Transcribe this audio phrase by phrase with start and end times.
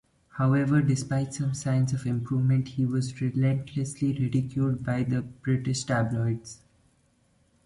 [0.29, 6.57] However, despite some signs of improvement, he was relentlessly ridiculed by the British tabloids.